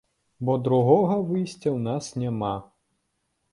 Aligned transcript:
Бо 0.47 0.53
другога 0.67 1.17
выйсця 1.29 1.63
ў 1.63 1.75
нас 1.91 2.05
няма. 2.25 2.53